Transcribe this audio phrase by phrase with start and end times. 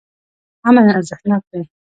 [0.67, 1.61] امن ارزښتناک دی.